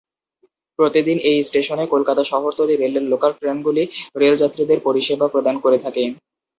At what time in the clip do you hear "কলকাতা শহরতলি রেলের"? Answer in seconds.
1.93-3.05